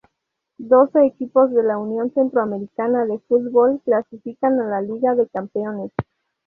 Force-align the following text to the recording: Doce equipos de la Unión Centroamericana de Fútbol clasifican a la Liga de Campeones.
Doce 0.57 1.05
equipos 1.05 1.51
de 1.53 1.61
la 1.61 1.77
Unión 1.77 2.11
Centroamericana 2.11 3.05
de 3.05 3.19
Fútbol 3.27 3.79
clasifican 3.85 4.59
a 4.59 4.67
la 4.67 4.81
Liga 4.81 5.13
de 5.13 5.27
Campeones. 5.29 5.91